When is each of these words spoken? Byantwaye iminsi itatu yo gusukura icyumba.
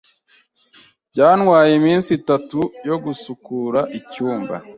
Byantwaye 1.11 1.71
iminsi 1.79 2.09
itatu 2.19 2.59
yo 2.89 2.95
gusukura 3.03 3.79
icyumba. 3.99 4.55